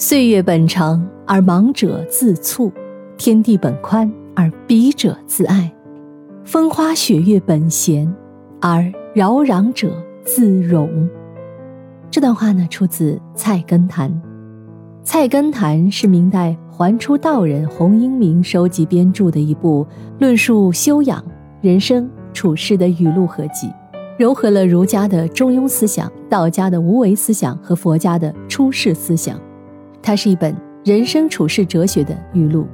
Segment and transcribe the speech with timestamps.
[0.00, 2.72] 岁月本长而忙者自促，
[3.16, 5.72] 天地本宽而彼者自爱。
[6.44, 8.08] 风花雪月本闲，
[8.60, 10.88] 而扰攘者自容。
[12.12, 14.08] 这段话呢，出自《菜根谭》。
[15.02, 19.84] 《菜根谭》是明代还初道人洪应明收集编著的一部
[20.20, 21.24] 论述修养、
[21.60, 23.68] 人生处世的语录合集，
[24.16, 29.36] 糅合了儒家的中庸思想、道家的无为思想和佛家的出世思想。
[30.08, 32.66] 它是一本人生处世哲学的语录。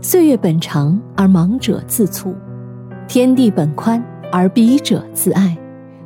[0.00, 2.36] 岁月本长而忙者自促，
[3.08, 4.00] 天地本宽
[4.30, 5.58] 而鄙者自爱，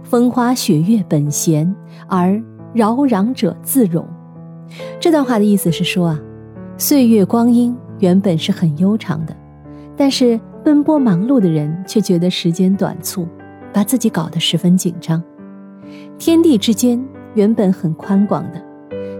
[0.02, 1.70] 风花雪月本闲
[2.08, 4.08] 而扰攘者自容。
[4.98, 6.18] 这段话的意思是说啊，
[6.78, 9.36] 岁月光阴原本是很悠长的，
[9.94, 13.28] 但是奔波忙碌的人却觉得时间短促，
[13.74, 15.22] 把自己搞得十分紧张。
[16.16, 16.98] 天地之间
[17.34, 18.65] 原本很宽广的。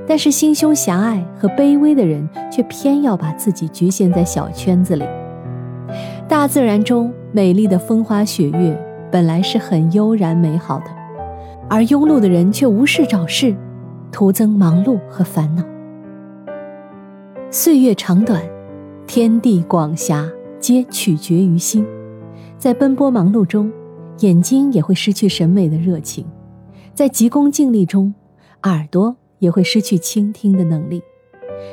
[0.08, 5.04] 但是心胸狭隘和卑微的人，却偏要把自己局限在小圈子里。
[6.28, 8.78] 大自然中美丽的风花雪月，
[9.10, 10.86] 本来是很悠然美好的，
[11.68, 13.54] 而庸碌的人却无事找事，
[14.12, 15.62] 徒增忙碌和烦恼。
[17.50, 18.42] 岁月长短，
[19.06, 20.28] 天地广狭，
[20.60, 21.86] 皆取决于心。
[22.58, 23.70] 在奔波忙碌中，
[24.20, 26.24] 眼睛也会失去审美的热情；
[26.94, 28.14] 在急功近利中，
[28.62, 29.16] 耳朵。
[29.38, 31.02] 也会失去倾听的能力。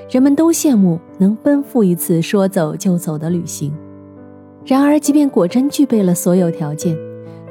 [0.09, 3.73] 人们都羡慕能奔赴一次说走就走的旅行，
[4.65, 6.95] 然而，即便果真具备了所有条件，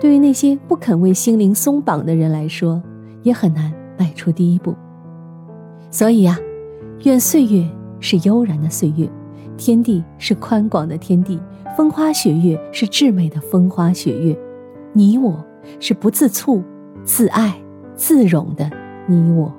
[0.01, 2.83] 对于那些不肯为心灵松绑的人来说，
[3.23, 4.75] 也很难迈出第一步。
[5.91, 6.39] 所以呀，
[7.05, 7.69] 愿岁月
[8.01, 9.09] 是悠然的岁月，
[9.57, 11.39] 天地是宽广的天地，
[11.77, 14.39] 风花雪月是至美的风花雪月，
[14.93, 15.45] 你我
[15.81, 16.63] 是不自促、
[17.05, 17.55] 自爱、
[17.95, 18.71] 自容的
[19.07, 19.53] 你我。